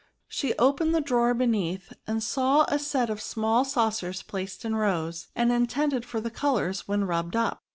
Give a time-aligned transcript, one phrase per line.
[0.27, 5.27] She opened a drawer beneath, and saw a set of small saucers placed in rows,
[5.35, 7.61] and intended for the colours when rubbed up.